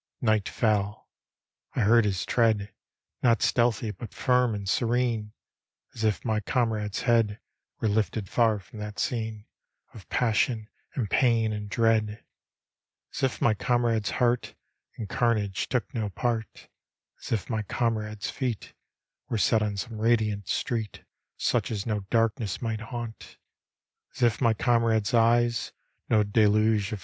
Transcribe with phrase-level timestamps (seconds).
[0.19, 1.11] Night fell.
[1.75, 2.73] I heard his tread,
[3.21, 5.31] Not stealthy, but finn and serene,
[5.93, 7.39] As if my comrade's head
[7.79, 9.45] Were lifted far from that scene
[9.93, 12.25] Of passion and pain and dread;
[13.13, 14.55] As if my comrade's heart
[14.97, 16.67] In carnage took no part;
[17.19, 18.73] As if my comrade's feet
[19.29, 21.03] Were set on some radiant street
[21.37, 23.37] Such as no darkness might haunt;
[24.15, 25.73] As if my comrade's eyes
[26.09, 26.99] No deluge of